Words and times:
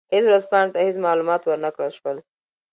هېڅ 0.13 0.23
ورځپاڼې 0.27 0.71
ته 0.73 0.79
هېڅ 0.87 0.97
معلومات 1.07 1.41
ور 1.43 1.59
نه 1.65 1.69
کړل 1.75 1.91
شول. 1.97 2.17